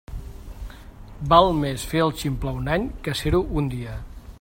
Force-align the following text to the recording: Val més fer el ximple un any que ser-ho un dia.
Val 1.33 1.51
més 1.59 1.85
fer 1.93 2.03
el 2.07 2.17
ximple 2.23 2.55
un 2.63 2.73
any 2.79 2.89
que 3.09 3.17
ser-ho 3.23 3.45
un 3.63 3.71
dia. 3.79 3.99